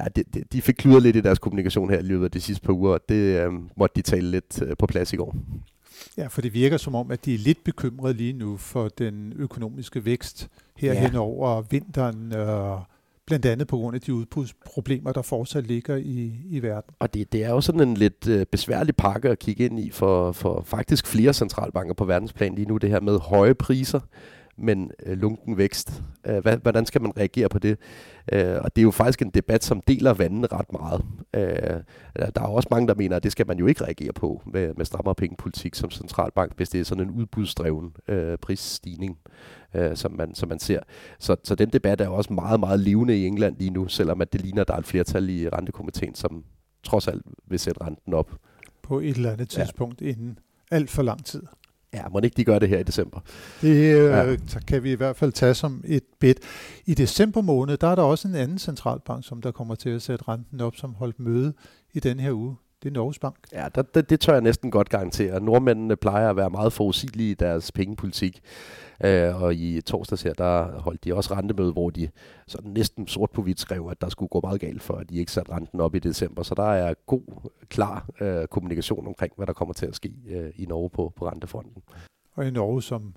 ja, 0.00 0.04
de, 0.16 0.24
de, 0.34 0.44
de 0.52 0.62
fik 0.62 0.74
kludret 0.74 1.02
lidt 1.02 1.16
i 1.16 1.20
deres 1.20 1.38
kommunikation 1.38 1.90
her 1.90 1.98
i 1.98 2.02
løbet 2.02 2.24
af 2.24 2.30
de 2.30 2.40
sidste 2.40 2.66
par 2.66 2.72
uger, 2.72 2.92
og 2.92 3.00
det 3.08 3.14
øh, 3.14 3.52
måtte 3.76 3.96
de 3.96 4.02
tale 4.02 4.30
lidt 4.30 4.62
øh, 4.62 4.76
på 4.78 4.86
plads 4.86 5.12
i 5.12 5.16
går. 5.16 5.36
Ja, 6.16 6.26
for 6.26 6.40
det 6.40 6.54
virker 6.54 6.76
som 6.76 6.94
om, 6.94 7.10
at 7.10 7.24
de 7.24 7.34
er 7.34 7.38
lidt 7.38 7.64
bekymrede 7.64 8.14
lige 8.14 8.32
nu 8.32 8.56
for 8.56 8.88
den 8.88 9.32
økonomiske 9.36 10.04
vækst 10.04 10.48
her 10.76 10.92
ja. 10.92 11.00
hen 11.00 11.16
over 11.16 11.62
vinteren. 11.70 12.32
Øh, 12.32 12.78
blandt 13.28 13.46
andet 13.46 13.68
på 13.68 13.76
grund 13.76 13.94
af 13.94 14.00
de 14.00 14.14
udbudsproblemer, 14.14 15.12
der 15.12 15.22
fortsat 15.22 15.66
ligger 15.66 15.96
i, 15.96 16.32
i 16.50 16.62
verden. 16.62 16.94
Og 16.98 17.14
det, 17.14 17.32
det 17.32 17.44
er 17.44 17.50
jo 17.50 17.60
sådan 17.60 17.80
en 17.80 17.94
lidt 17.94 18.28
øh, 18.28 18.46
besværlig 18.46 18.96
pakke 18.96 19.28
at 19.28 19.38
kigge 19.38 19.64
ind 19.64 19.80
i 19.80 19.90
for, 19.90 20.32
for 20.32 20.62
faktisk 20.66 21.06
flere 21.06 21.32
centralbanker 21.32 21.94
på 21.94 22.04
verdensplan 22.04 22.54
lige 22.54 22.68
nu, 22.68 22.76
det 22.76 22.90
her 22.90 23.00
med 23.00 23.18
høje 23.18 23.54
priser, 23.54 24.00
men 24.58 24.90
øh, 25.06 25.18
lunken 25.18 25.58
vækst. 25.58 26.02
Øh, 26.26 26.38
hvad, 26.38 26.56
hvordan 26.56 26.86
skal 26.86 27.02
man 27.02 27.16
reagere 27.16 27.48
på 27.48 27.58
det? 27.58 27.78
Øh, 28.32 28.56
og 28.60 28.76
det 28.76 28.82
er 28.82 28.84
jo 28.84 28.90
faktisk 28.90 29.22
en 29.22 29.30
debat, 29.30 29.64
som 29.64 29.80
deler 29.80 30.14
vandene 30.14 30.46
ret 30.46 30.72
meget. 30.72 31.04
Øh, 31.34 31.82
der 32.34 32.40
er 32.42 32.46
også 32.46 32.68
mange, 32.70 32.88
der 32.88 32.94
mener, 32.94 33.16
at 33.16 33.22
det 33.22 33.32
skal 33.32 33.46
man 33.46 33.58
jo 33.58 33.66
ikke 33.66 33.84
reagere 33.84 34.12
på 34.12 34.42
med, 34.46 34.74
med 34.76 34.84
strammere 34.84 35.14
pengepolitik 35.14 35.74
som 35.74 35.90
centralbank, 35.90 36.56
hvis 36.56 36.68
det 36.68 36.80
er 36.80 36.84
sådan 36.84 37.04
en 37.04 37.10
udbudsdreven 37.10 37.92
øh, 38.08 38.38
prisstigning, 38.38 39.18
øh, 39.74 39.96
som, 39.96 40.12
man, 40.12 40.34
som 40.34 40.48
man 40.48 40.58
ser. 40.58 40.80
Så, 41.18 41.36
så 41.44 41.54
den 41.54 41.70
debat 41.70 42.00
er 42.00 42.08
også 42.08 42.32
meget, 42.32 42.60
meget 42.60 42.80
levende 42.80 43.18
i 43.18 43.26
England 43.26 43.56
lige 43.58 43.70
nu, 43.70 43.88
selvom 43.88 44.20
at 44.20 44.32
det 44.32 44.40
ligner, 44.40 44.60
at 44.60 44.68
der 44.68 44.74
er 44.74 44.78
et 44.78 44.86
flertal 44.86 45.28
i 45.28 45.48
rentekomiteen, 45.48 46.14
som 46.14 46.44
trods 46.82 47.08
alt 47.08 47.22
vil 47.46 47.58
sætte 47.58 47.84
renten 47.84 48.14
op. 48.14 48.36
På 48.82 49.00
et 49.00 49.16
eller 49.16 49.32
andet 49.32 49.48
tidspunkt 49.48 50.00
ja. 50.00 50.06
inden 50.06 50.38
alt 50.70 50.90
for 50.90 51.02
lang 51.02 51.24
tid. 51.24 51.42
Ja, 51.94 52.08
må 52.08 52.20
ikke 52.20 52.36
de 52.36 52.44
gøre 52.44 52.58
det 52.58 52.68
her 52.68 52.78
i 52.78 52.82
december? 52.82 53.20
Det 53.60 53.68
øh, 53.68 54.10
ja. 54.10 54.36
kan 54.66 54.82
vi 54.82 54.92
i 54.92 54.94
hvert 54.94 55.16
fald 55.16 55.32
tage 55.32 55.54
som 55.54 55.84
et 55.86 56.02
bed. 56.20 56.34
I 56.86 56.94
december 56.94 57.40
måned, 57.40 57.76
der 57.76 57.88
er 57.88 57.94
der 57.94 58.02
også 58.02 58.28
en 58.28 58.34
anden 58.34 58.58
centralbank, 58.58 59.26
som 59.26 59.42
der 59.42 59.50
kommer 59.50 59.74
til 59.74 59.90
at 59.90 60.02
sætte 60.02 60.24
renten 60.28 60.60
op, 60.60 60.76
som 60.76 60.94
holdt 60.94 61.20
møde 61.20 61.52
i 61.94 62.00
den 62.00 62.20
her 62.20 62.32
uge. 62.32 62.56
Det 62.82 62.88
er 62.88 62.92
Norges 62.92 63.18
Bank. 63.18 63.36
Ja, 63.52 63.68
det, 63.74 63.94
det, 63.94 64.10
det 64.10 64.20
tør 64.20 64.32
jeg 64.32 64.42
næsten 64.42 64.70
godt 64.70 64.88
garantere. 64.88 65.40
Nordmændene 65.40 65.96
plejer 65.96 66.30
at 66.30 66.36
være 66.36 66.50
meget 66.50 66.72
forudsigelige 66.72 67.30
i 67.30 67.34
deres 67.34 67.72
pengepolitik. 67.72 68.40
Øh, 69.04 69.42
og 69.42 69.54
i 69.54 69.80
torsdags 69.80 70.22
her, 70.22 70.32
der 70.32 70.80
holdt 70.80 71.04
de 71.04 71.14
også 71.14 71.34
rentemøde, 71.34 71.72
hvor 71.72 71.90
de 71.90 72.08
sådan 72.46 72.70
næsten 72.70 73.06
sort 73.06 73.30
på 73.30 73.42
hvidt 73.42 73.60
skrev, 73.60 73.88
at 73.90 74.00
der 74.00 74.08
skulle 74.08 74.28
gå 74.28 74.40
meget 74.42 74.60
galt 74.60 74.82
for, 74.82 74.94
at 74.94 75.10
de 75.10 75.16
ikke 75.16 75.32
satte 75.32 75.52
renten 75.52 75.80
op 75.80 75.94
i 75.94 75.98
december. 75.98 76.42
Så 76.42 76.54
der 76.54 76.72
er 76.72 76.94
god, 77.06 77.50
klar 77.68 78.08
øh, 78.20 78.46
kommunikation 78.46 79.06
omkring, 79.06 79.32
hvad 79.36 79.46
der 79.46 79.52
kommer 79.52 79.74
til 79.74 79.86
at 79.86 79.94
ske 79.96 80.12
øh, 80.28 80.50
i 80.56 80.66
Norge 80.66 80.90
på, 80.90 81.12
på 81.16 81.28
rentefronten. 81.28 81.82
og 82.34 82.46
i 82.46 82.50
Norge, 82.50 82.82
som 82.82 83.14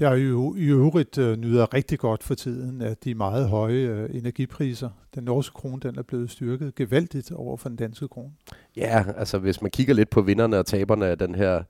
der 0.00 0.14
jo 0.14 0.54
i 0.54 0.64
øvrigt 0.64 1.18
øh, 1.18 1.36
nyder 1.36 1.74
rigtig 1.74 1.98
godt 1.98 2.22
for 2.22 2.34
tiden 2.34 2.82
af 2.82 2.96
de 2.96 3.14
meget 3.14 3.48
høje 3.48 3.74
øh, 3.74 4.16
energipriser. 4.16 4.88
Den 5.14 5.24
norske 5.24 5.54
krone 5.54 5.80
den 5.80 5.98
er 5.98 6.02
blevet 6.02 6.30
styrket 6.30 6.74
gevaldigt 6.74 7.32
over 7.32 7.56
for 7.56 7.68
den 7.68 7.76
danske 7.76 8.08
krone. 8.08 8.30
Ja, 8.76 9.04
altså 9.16 9.38
hvis 9.38 9.62
man 9.62 9.70
kigger 9.70 9.94
lidt 9.94 10.10
på 10.10 10.22
vinderne 10.22 10.58
og 10.58 10.66
taberne 10.66 11.06
af 11.06 11.18
den 11.18 11.34
her 11.34 11.62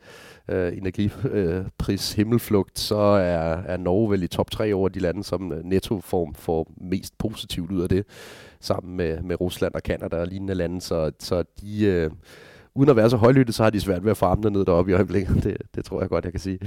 øh, 0.49 0.77
energipris 0.77 2.13
øh, 2.13 2.17
himmelflugt, 2.17 2.79
så 2.79 2.97
er, 2.97 3.63
er 3.67 3.77
Norge 3.77 4.11
vel 4.11 4.23
i 4.23 4.27
top 4.27 4.51
3 4.51 4.75
over 4.75 4.89
de 4.89 4.99
lande, 4.99 5.25
som 5.25 5.53
øh, 5.53 5.65
nettoform 5.65 6.35
får, 6.35 6.73
mest 6.77 7.19
positivt 7.19 7.73
ud 7.73 7.83
af 7.83 7.89
det, 7.89 8.07
sammen 8.61 8.97
med, 8.97 9.23
med 9.23 9.41
Rusland 9.41 9.75
og 9.75 9.83
Kanada 9.83 10.17
og 10.17 10.27
lignende 10.27 10.55
lande. 10.55 10.81
Så, 10.81 11.13
så 11.19 11.45
de... 11.61 11.85
Øh, 11.85 12.11
uden 12.75 12.91
at 12.91 12.97
være 12.97 13.11
så 13.11 13.17
højlytte, 13.17 13.53
så 13.53 13.63
har 13.63 13.71
de 13.71 13.81
svært 13.81 14.05
ved 14.05 14.11
at 14.11 14.17
farme 14.17 14.51
ned 14.51 14.65
deroppe 14.65 14.91
i 14.91 14.95
øjeblikket. 14.95 15.37
Det, 15.45 15.57
det 15.75 15.85
tror 15.85 16.01
jeg 16.01 16.09
godt, 16.09 16.25
jeg 16.25 16.33
kan 16.33 16.41
sige. 16.41 16.59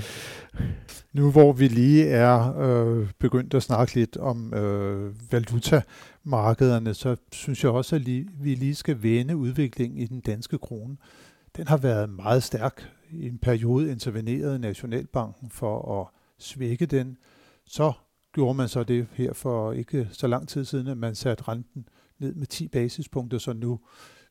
Nu 1.14 1.32
hvor 1.32 1.54
vi 1.54 1.68
lige 1.68 2.08
er 2.08 2.58
øh, 2.58 3.12
begyndt 3.20 3.54
at 3.54 3.64
snakke 3.64 3.96
lidt 3.96 4.18
om 4.18 4.54
øh, 4.54 5.32
valutamarkederne, 5.32 6.94
så 6.94 7.16
synes 7.32 7.64
jeg 7.64 7.72
også, 7.72 7.96
at 7.96 8.02
li- 8.02 8.30
vi 8.44 8.56
lige 8.56 8.76
skal 8.76 9.04
vende 9.04 9.38
udviklingen 9.38 10.00
i 10.00 10.06
den 10.06 10.20
danske 10.20 10.58
krone. 10.58 10.98
Den 11.58 11.68
har 11.68 11.78
været 11.78 12.10
meget 12.10 12.44
stærk. 12.44 12.90
I 13.12 13.28
en 13.28 13.38
periode 13.38 13.92
intervenerede 13.92 14.60
Nationalbanken 14.60 15.50
for 15.50 16.02
at 16.02 16.08
svække 16.40 16.86
den. 16.86 17.18
Så 17.66 17.94
gjorde 18.34 18.54
man 18.54 18.68
så 18.68 18.84
det 18.84 19.08
her 19.14 19.34
for 19.34 19.72
ikke 19.72 20.08
så 20.12 20.28
lang 20.28 20.48
tid 20.48 20.66
siden, 20.66 20.88
at 20.88 20.98
man 20.98 21.16
satte 21.16 21.44
renten 21.48 21.88
ned 22.20 22.34
med 22.36 22.48
10 22.48 22.68
basispunkter, 22.68 23.38
så 23.38 23.54
nu 23.54 23.80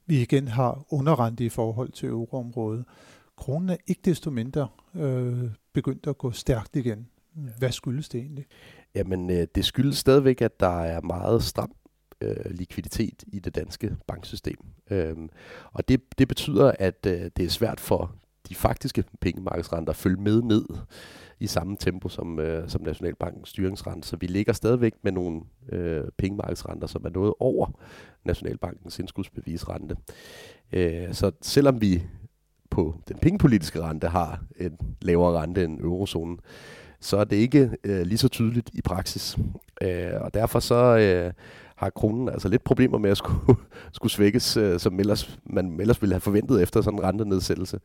vi 0.07 0.23
igen 0.23 0.49
har 0.49 0.85
underrente 0.91 1.45
i 1.45 1.49
forhold 1.49 1.93
til 1.93 2.09
euroområdet. 2.09 2.85
Kronen 3.43 3.69
er 3.69 3.77
ikke 3.87 4.01
desto 4.05 4.31
mindre 4.31 4.69
øh, 4.95 5.51
begyndt 5.73 6.07
at 6.07 6.19
gå 6.19 6.31
stærkt 6.31 6.77
igen. 6.77 7.07
Hvad 7.59 7.73
skyldes 7.73 8.09
det 8.09 8.21
egentlig? 8.21 8.47
Jamen, 8.95 9.31
øh, 9.31 9.47
det 9.55 9.65
skyldes 9.65 9.99
stadigvæk, 9.99 10.41
at 10.41 10.61
der 10.61 10.81
er 10.81 11.01
meget 11.01 11.43
stram 11.43 11.73
øh, 12.21 12.51
likviditet 12.51 13.25
i 13.27 13.39
det 13.39 13.55
danske 13.55 13.97
banksystem. 14.07 14.57
Øhm, 14.91 15.29
og 15.73 15.89
det, 15.89 16.01
det 16.19 16.29
betyder, 16.29 16.73
at 16.79 17.07
øh, 17.07 17.31
det 17.37 17.45
er 17.45 17.49
svært 17.49 17.81
for 17.81 18.15
de 18.49 18.55
faktiske 18.55 19.05
pengemarkedsrenter 19.21 19.91
at 19.91 19.97
følge 19.97 20.23
med 20.23 20.43
ned 20.43 20.65
i 21.41 21.47
samme 21.47 21.77
tempo 21.81 22.09
som, 22.09 22.39
øh, 22.39 22.69
som 22.69 22.83
Nationalbankens 22.83 23.49
styringsrente. 23.49 24.09
Så 24.09 24.17
vi 24.17 24.27
ligger 24.27 24.53
stadigvæk 24.53 24.93
med 25.03 25.13
nogle 25.13 25.41
øh, 25.69 26.05
pengemarkedsrenter, 26.19 26.87
som 26.87 27.05
er 27.05 27.11
noget 27.11 27.35
over 27.41 27.81
Nationalbankens 28.25 28.99
indskudsbevisrente. 28.99 29.97
Øh, 30.73 31.15
så 31.15 31.31
selvom 31.41 31.81
vi 31.81 32.03
på 32.73 32.95
den 33.09 33.19
pengepolitiske 33.19 33.83
rente 33.83 34.09
har 34.09 34.41
en 34.61 34.79
lavere 35.03 35.43
rente 35.43 35.65
end 35.65 35.81
eurozonen, 35.81 36.39
så 37.01 37.17
er 37.17 37.25
det 37.25 37.37
ikke 37.37 37.71
øh, 37.85 38.03
lige 38.03 38.19
så 38.19 38.29
tydeligt 38.29 38.71
i 38.73 38.83
praksis. 38.83 39.39
Øh, 39.83 40.21
og 40.21 40.35
derfor 40.35 40.61
så 40.61 40.99
øh, 40.99 41.33
har 41.77 41.91
kronen 41.91 42.29
altså 42.29 42.49
lidt 42.49 42.65
problemer 42.65 42.99
med 42.99 43.11
at 43.11 43.17
skulle, 43.17 43.57
skulle 43.93 44.13
svækkes, 44.13 44.57
øh, 44.57 44.79
som 44.79 45.01
ellers, 45.01 45.39
man 45.45 45.81
ellers 45.81 46.03
ville 46.03 46.15
have 46.15 46.21
forventet 46.21 46.63
efter 46.63 46.83
sådan 46.83 46.99
en 46.99 47.05
rentenedsættelse. 47.05 47.81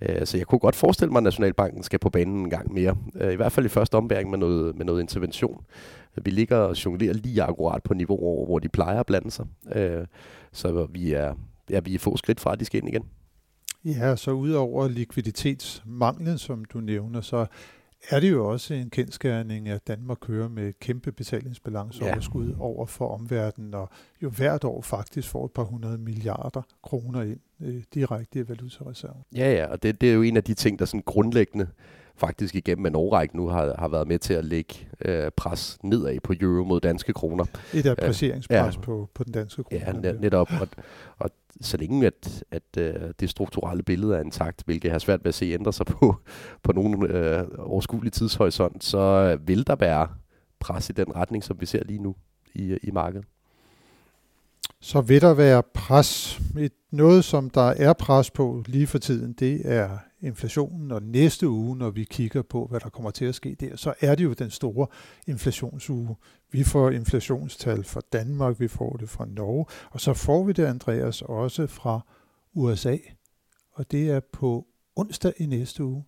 Øh, 0.00 0.26
så 0.26 0.36
jeg 0.36 0.46
kunne 0.46 0.58
godt 0.58 0.76
forestille 0.76 1.12
mig, 1.12 1.18
at 1.18 1.24
Nationalbanken 1.24 1.82
skal 1.82 1.98
på 1.98 2.10
banen 2.10 2.36
en 2.36 2.50
gang 2.50 2.72
mere. 2.72 2.96
Øh, 3.20 3.32
I 3.32 3.36
hvert 3.36 3.52
fald 3.52 3.66
i 3.66 3.68
første 3.68 3.94
ombæring 3.94 4.30
med 4.30 4.38
noget, 4.38 4.76
med 4.76 4.84
noget 4.84 5.00
intervention. 5.00 5.64
Vi 6.24 6.30
ligger 6.30 6.56
og 6.56 6.84
jonglerer 6.84 7.12
lige 7.12 7.42
akkurat 7.42 7.82
på 7.82 7.94
niveau, 7.94 8.46
hvor 8.46 8.58
de 8.58 8.68
plejer 8.68 9.00
at 9.00 9.06
blande 9.06 9.30
sig. 9.30 9.46
Øh, 9.74 10.06
så 10.52 10.86
vi 10.90 11.12
er, 11.12 11.34
ja, 11.70 11.80
vi 11.80 11.94
er 11.94 11.98
få 11.98 12.16
skridt 12.16 12.40
fra, 12.40 12.52
at 12.52 12.60
de 12.60 12.64
skal 12.64 12.78
ind 12.78 12.88
igen. 12.88 13.04
Ja, 13.84 14.16
så 14.16 14.30
udover 14.30 14.88
likviditetsmanglen, 14.88 16.38
som 16.38 16.64
du 16.64 16.80
nævner, 16.80 17.20
så 17.20 17.46
er 18.10 18.20
det 18.20 18.30
jo 18.30 18.50
også 18.50 18.74
en 18.74 18.90
kendskærning, 18.90 19.68
at 19.68 19.86
Danmark 19.88 20.18
kører 20.20 20.48
med 20.48 20.72
kæmpe 20.80 21.12
betalingsbalanceoverskud 21.12 22.48
ja. 22.48 22.60
over 22.60 22.86
for 22.86 23.08
omverdenen, 23.08 23.74
og 23.74 23.88
jo 24.22 24.28
hvert 24.28 24.64
år 24.64 24.80
faktisk 24.80 25.28
får 25.28 25.44
et 25.44 25.52
par 25.52 25.62
hundrede 25.64 25.98
milliarder 25.98 26.62
kroner 26.82 27.22
ind 27.22 27.40
øh, 27.60 27.82
direkte 27.94 28.38
i 28.38 28.48
valutareserven. 28.48 29.22
Ja, 29.36 29.52
ja, 29.52 29.66
og 29.66 29.82
det, 29.82 30.00
det 30.00 30.10
er 30.10 30.14
jo 30.14 30.22
en 30.22 30.36
af 30.36 30.44
de 30.44 30.54
ting, 30.54 30.78
der 30.78 30.84
sådan 30.84 31.02
grundlæggende 31.06 31.66
faktisk 32.16 32.54
igennem 32.54 32.86
en 32.86 32.94
årrække 32.94 33.36
nu 33.36 33.48
har, 33.48 33.74
har 33.78 33.88
været 33.88 34.08
med 34.08 34.18
til 34.18 34.34
at 34.34 34.44
lægge 34.44 34.74
øh, 35.04 35.30
pres 35.36 35.78
nedad 35.82 36.20
på 36.20 36.34
euro 36.40 36.64
mod 36.64 36.80
danske 36.80 37.12
kroner. 37.12 37.44
Et 37.74 37.86
apprecierinspres 37.86 38.74
ja. 38.74 38.80
på, 38.80 39.08
på 39.14 39.24
den 39.24 39.32
danske 39.32 39.64
krone. 39.64 39.82
Ja, 39.86 39.92
net, 39.92 40.20
netop. 40.20 40.50
Og, 40.60 40.68
og 41.18 41.30
så 41.60 41.76
længe 41.76 42.06
at, 42.06 42.44
at 42.50 42.62
øh, 42.78 42.94
det 43.20 43.30
strukturelle 43.30 43.82
billede 43.82 44.16
er 44.16 44.20
intakt, 44.20 44.62
hvilket 44.66 44.84
jeg 44.84 44.94
har 44.94 44.98
svært 44.98 45.24
ved 45.24 45.28
at 45.28 45.34
se 45.34 45.46
ændre 45.46 45.72
sig 45.72 45.86
på, 45.86 46.16
på 46.62 46.72
nogen 46.72 47.06
øh, 47.06 47.44
overskuelig 47.58 48.12
tidshorisont, 48.12 48.84
så 48.84 49.36
vil 49.46 49.66
der 49.66 49.76
være 49.76 50.08
pres 50.60 50.90
i 50.90 50.92
den 50.92 51.16
retning, 51.16 51.44
som 51.44 51.60
vi 51.60 51.66
ser 51.66 51.84
lige 51.84 52.02
nu 52.02 52.14
i, 52.54 52.78
i 52.82 52.90
markedet. 52.90 53.26
Så 54.80 55.00
vil 55.00 55.20
der 55.20 55.34
være 55.34 55.62
pres. 55.74 56.40
Et, 56.58 56.72
noget, 56.90 57.24
som 57.24 57.50
der 57.50 57.74
er 57.76 57.92
pres 57.92 58.30
på 58.30 58.64
lige 58.66 58.86
for 58.86 58.98
tiden, 58.98 59.32
det 59.32 59.60
er 59.64 59.98
inflationen, 60.24 60.90
og 60.90 61.02
næste 61.02 61.48
uge, 61.48 61.76
når 61.76 61.90
vi 61.90 62.04
kigger 62.04 62.42
på, 62.42 62.66
hvad 62.66 62.80
der 62.80 62.88
kommer 62.88 63.10
til 63.10 63.24
at 63.24 63.34
ske 63.34 63.56
der, 63.60 63.76
så 63.76 63.94
er 64.00 64.14
det 64.14 64.24
jo 64.24 64.32
den 64.32 64.50
store 64.50 64.86
inflationsuge. 65.26 66.16
Vi 66.50 66.64
får 66.64 66.90
inflationstal 66.90 67.84
fra 67.84 68.00
Danmark, 68.12 68.60
vi 68.60 68.68
får 68.68 68.96
det 68.96 69.08
fra 69.08 69.26
Norge, 69.26 69.66
og 69.90 70.00
så 70.00 70.14
får 70.14 70.44
vi 70.44 70.52
det, 70.52 70.64
Andreas, 70.64 71.22
også 71.22 71.66
fra 71.66 72.00
USA. 72.54 72.96
Og 73.72 73.90
det 73.90 74.10
er 74.10 74.20
på 74.32 74.66
onsdag 74.96 75.32
i 75.36 75.46
næste 75.46 75.84
uge. 75.84 76.04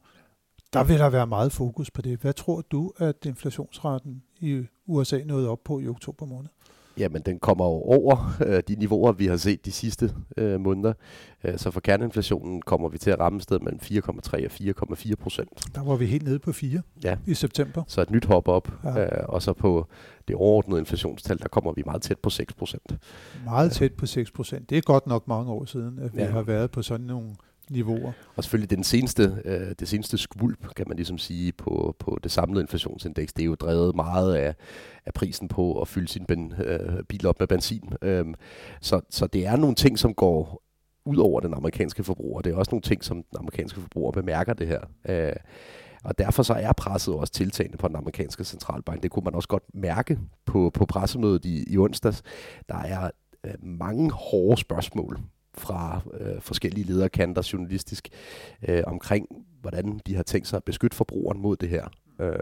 Der 0.73 0.85
vil 0.85 0.99
der 0.99 1.11
være 1.11 1.27
meget 1.27 1.53
fokus 1.53 1.91
på 1.91 2.03
det. 2.03 2.19
Hvad 2.19 2.33
tror 2.33 2.61
du, 2.61 2.93
at 2.97 3.17
inflationsraten 3.27 4.23
i 4.41 4.67
USA 4.87 5.19
nåede 5.25 5.49
op 5.49 5.65
på 5.65 5.81
i 5.81 5.89
oktober 5.89 6.27
måned? 6.27 6.49
Jamen, 6.99 7.23
den 7.23 7.39
kommer 7.39 7.65
jo 7.65 7.71
over 7.71 8.37
øh, 8.47 8.63
de 8.69 8.75
niveauer, 8.75 9.13
vi 9.13 9.27
har 9.27 9.37
set 9.37 9.65
de 9.65 9.73
sidste 9.73 10.15
øh, 10.37 10.61
måneder. 10.61 10.93
Øh, 11.45 11.59
så 11.59 11.71
for 11.71 11.81
kerneinflationen 11.81 12.63
kommer 12.63 12.89
vi 12.89 12.99
til 12.99 13.11
at 13.11 13.21
ramme 13.21 13.41
sted 13.41 13.61
mellem 13.61 13.81
4,3 13.83 14.09
og 14.33 14.95
4,4 14.97 15.15
procent. 15.15 15.75
Der 15.75 15.85
var 15.85 15.97
vi 15.97 16.07
helt 16.07 16.25
nede 16.25 16.39
på 16.39 16.53
4 16.53 16.83
ja. 17.05 17.17
i 17.27 17.35
september. 17.35 17.83
Så 17.87 18.01
et 18.01 18.11
nyt 18.11 18.25
hop 18.25 18.49
op. 18.49 18.73
Ja. 18.85 19.05
Øh, 19.05 19.25
og 19.29 19.43
så 19.43 19.53
på 19.53 19.87
det 20.29 20.37
overordnede 20.37 20.81
inflationstal, 20.81 21.39
der 21.39 21.49
kommer 21.49 21.73
vi 21.73 21.83
meget 21.87 22.03
tæt 22.03 22.19
på 22.19 22.31
6 22.31 22.55
procent. 22.55 22.97
Meget 23.45 23.73
tæt 23.73 23.93
på 23.93 24.07
6 24.07 24.31
procent. 24.31 24.71
Det 24.71 24.79
er 24.79 24.83
godt 24.83 25.07
nok 25.07 25.29
mange 25.29 25.53
år 25.53 25.65
siden, 25.65 25.99
at 25.99 26.17
vi 26.17 26.23
ja. 26.23 26.31
har 26.31 26.43
været 26.43 26.71
på 26.71 26.83
sådan 26.83 27.07
nogle 27.07 27.29
niveauer. 27.71 28.13
Og 28.37 28.45
selvfølgelig 28.45 28.71
den 28.71 28.85
seneste, 28.85 29.43
øh, 29.45 29.75
det 29.79 29.89
seneste 29.89 30.19
skvulp, 30.19 30.75
kan 30.77 30.85
man 30.89 30.97
ligesom 30.97 31.19
sige, 31.19 31.53
på, 31.53 31.97
på 31.99 32.19
det 32.23 32.31
samlede 32.31 32.63
inflationsindeks, 32.63 33.33
det 33.33 33.43
er 33.43 33.47
jo 33.47 33.55
drevet 33.55 33.97
meget 33.97 34.35
af, 34.35 34.55
af 35.07 35.15
prisen 35.15 35.49
på 35.49 35.81
at 35.81 35.89
fylde 35.89 36.09
sin 36.09 36.25
ben, 36.27 36.55
øh, 36.65 37.03
bil 37.09 37.27
op 37.27 37.41
med 37.41 37.47
benzin. 37.47 37.93
Øhm, 38.03 38.35
så, 38.81 39.01
så 39.11 39.27
det 39.27 39.47
er 39.47 39.57
nogle 39.57 39.75
ting, 39.75 39.99
som 39.99 40.15
går 40.15 40.63
ud 41.05 41.17
over 41.17 41.41
den 41.41 41.55
amerikanske 41.55 42.05
forbruger. 42.05 42.41
Det 42.41 42.53
er 42.53 42.57
også 42.57 42.71
nogle 42.71 42.83
ting, 42.83 43.05
som 43.05 43.17
den 43.17 43.39
amerikanske 43.39 43.81
forbruger 43.81 44.13
bemærker 44.13 44.53
det 44.53 44.67
her. 44.67 44.81
Øh, 45.09 45.33
og 46.05 46.19
derfor 46.19 46.43
så 46.43 46.55
er 46.55 46.73
presset 46.73 47.15
også 47.15 47.33
tiltagende 47.33 47.77
på 47.77 47.89
den 47.89 47.97
amerikanske 47.97 48.45
centralbank. 48.45 49.03
Det 49.03 49.11
kunne 49.11 49.25
man 49.25 49.35
også 49.35 49.49
godt 49.49 49.63
mærke 49.75 50.19
på, 50.45 50.71
på 50.75 50.87
pressemødet 50.87 51.45
i, 51.45 51.73
i 51.73 51.79
onsdags. 51.79 52.23
Der 52.69 52.79
er 52.79 53.11
øh, 53.45 53.55
mange 53.63 54.11
hårde 54.11 54.61
spørgsmål 54.61 55.21
fra 55.59 56.01
øh, 56.21 56.41
forskellige 56.41 56.87
lederkanter 56.87 57.51
journalistisk 57.53 58.09
øh, 58.69 58.83
omkring, 58.87 59.27
hvordan 59.61 60.01
de 60.07 60.15
har 60.15 60.23
tænkt 60.23 60.49
sig 60.49 60.57
at 60.57 60.65
beskytte 60.65 60.97
forbrugeren 60.97 61.41
mod 61.41 61.57
det 61.57 61.69
her. 61.69 61.89
Øh, 62.21 62.33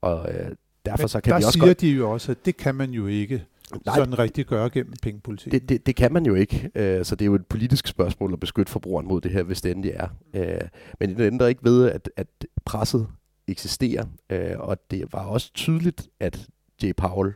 og 0.00 0.32
øh, 0.34 0.50
derfor 0.86 1.02
Men 1.02 1.08
så 1.08 1.20
kan 1.20 1.30
der 1.30 1.38
vi 1.38 1.44
også 1.44 1.52
siger 1.52 1.66
godt... 1.66 1.80
de 1.80 1.88
jo 1.88 2.10
også, 2.10 2.32
at 2.32 2.46
det 2.46 2.56
kan 2.56 2.74
man 2.74 2.90
jo 2.90 3.06
ikke 3.06 3.44
Nej, 3.86 3.94
sådan 3.94 4.18
rigtig 4.18 4.46
gøre 4.46 4.70
gennem 4.70 4.92
pengepolitik. 5.02 5.52
Det, 5.52 5.68
det, 5.68 5.86
det 5.86 5.96
kan 5.96 6.12
man 6.12 6.26
jo 6.26 6.34
ikke. 6.34 6.70
Øh, 6.74 7.04
så 7.04 7.16
det 7.16 7.24
er 7.24 7.26
jo 7.26 7.34
et 7.34 7.46
politisk 7.46 7.86
spørgsmål 7.86 8.32
at 8.32 8.40
beskytte 8.40 8.72
forbrugeren 8.72 9.08
mod 9.08 9.20
det 9.20 9.30
her, 9.30 9.42
hvis 9.42 9.60
det 9.60 9.70
endelig 9.70 9.92
er. 9.94 10.08
Øh, 10.34 10.60
men 11.00 11.16
det 11.16 11.26
ændrer 11.26 11.46
ikke 11.46 11.64
ved, 11.64 11.90
at, 11.90 12.10
at 12.16 12.26
presset 12.64 13.06
eksisterer. 13.48 14.04
Øh, 14.30 14.58
og 14.58 14.90
det 14.90 15.12
var 15.12 15.24
også 15.24 15.52
tydeligt, 15.54 16.08
at 16.20 16.48
J. 16.82 16.92
Powell 16.96 17.32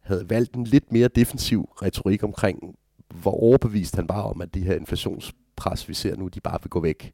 havde 0.00 0.30
valgt 0.30 0.54
en 0.54 0.64
lidt 0.64 0.92
mere 0.92 1.08
defensiv 1.08 1.68
retorik 1.82 2.22
omkring, 2.24 2.74
hvor 3.12 3.30
overbevist 3.30 3.96
han 3.96 4.08
var 4.08 4.22
om, 4.22 4.40
at 4.40 4.54
de 4.54 4.60
her 4.60 4.74
inflationspres, 4.74 5.88
vi 5.88 5.94
ser 5.94 6.16
nu, 6.16 6.28
de 6.28 6.40
bare 6.40 6.58
vil 6.62 6.70
gå 6.70 6.80
væk. 6.80 7.12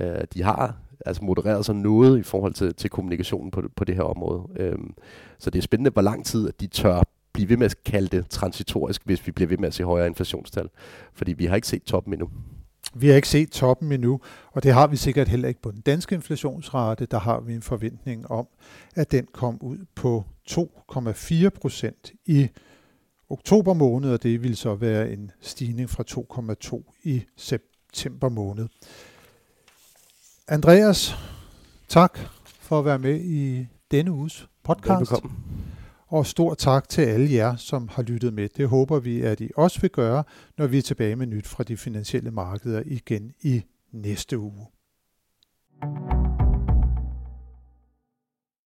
Øh, 0.00 0.20
de 0.34 0.42
har 0.42 0.76
altså 1.06 1.24
modereret 1.24 1.64
sig 1.64 1.74
noget 1.74 2.18
i 2.18 2.22
forhold 2.22 2.54
til, 2.54 2.74
til 2.74 2.90
kommunikationen 2.90 3.50
på, 3.50 3.62
på 3.76 3.84
det 3.84 3.94
her 3.94 4.02
område. 4.02 4.42
Øh, 4.56 4.78
så 5.38 5.50
det 5.50 5.58
er 5.58 5.62
spændende, 5.62 5.90
hvor 5.90 6.02
lang 6.02 6.26
tid 6.26 6.48
at 6.48 6.60
de 6.60 6.66
tør 6.66 7.02
blive 7.32 7.48
ved 7.48 7.56
med 7.56 7.66
at 7.66 7.84
kalde 7.84 8.16
det 8.16 8.28
transitorisk, 8.28 9.02
hvis 9.04 9.26
vi 9.26 9.32
bliver 9.32 9.48
ved 9.48 9.58
med 9.58 9.68
at 9.68 9.74
se 9.74 9.84
højere 9.84 10.06
inflationstal. 10.06 10.68
Fordi 11.12 11.32
vi 11.32 11.46
har 11.46 11.56
ikke 11.56 11.68
set 11.68 11.82
toppen 11.82 12.12
endnu. 12.12 12.28
Vi 12.94 13.08
har 13.08 13.14
ikke 13.14 13.28
set 13.28 13.50
toppen 13.50 13.92
endnu, 13.92 14.20
og 14.52 14.62
det 14.62 14.72
har 14.72 14.86
vi 14.86 14.96
sikkert 14.96 15.28
heller 15.28 15.48
ikke 15.48 15.62
på 15.62 15.70
den 15.70 15.80
danske 15.80 16.14
inflationsrate. 16.14 17.06
Der 17.06 17.18
har 17.18 17.40
vi 17.40 17.54
en 17.54 17.62
forventning 17.62 18.30
om, 18.30 18.46
at 18.96 19.12
den 19.12 19.26
kom 19.32 19.58
ud 19.60 19.78
på 19.94 20.24
2,4 20.50 21.48
procent 21.48 22.12
i 22.26 22.48
oktober 23.30 23.74
måned, 23.74 24.12
og 24.12 24.22
det 24.22 24.42
vil 24.42 24.56
så 24.56 24.74
være 24.74 25.10
en 25.10 25.30
stigning 25.40 25.90
fra 25.90 26.04
2,2 26.82 27.00
i 27.02 27.24
september 27.36 28.28
måned. 28.28 28.68
Andreas, 30.48 31.16
Tak 31.88 32.18
for 32.44 32.78
at 32.78 32.84
være 32.84 32.98
med 32.98 33.20
i 33.20 33.66
denne 33.90 34.12
uges 34.12 34.48
podcast. 34.62 35.00
Velbekomme. 35.00 35.36
Og 36.06 36.26
stor 36.26 36.54
tak 36.54 36.88
til 36.88 37.02
alle 37.02 37.32
jer, 37.32 37.56
som 37.56 37.88
har 37.88 38.02
lyttet 38.02 38.34
med. 38.34 38.48
Det 38.48 38.68
håber 38.68 38.98
vi, 38.98 39.20
at 39.20 39.40
I 39.40 39.50
også 39.56 39.80
vil 39.80 39.90
gøre, 39.90 40.24
når 40.58 40.66
vi 40.66 40.78
er 40.78 40.82
tilbage 40.82 41.16
med 41.16 41.26
nyt 41.26 41.46
fra 41.46 41.64
de 41.64 41.76
finansielle 41.76 42.30
markeder 42.30 42.82
igen 42.86 43.32
i 43.42 43.62
næste 43.92 44.38
uge. 44.38 44.66
thank 45.80 46.12
you 46.12 46.17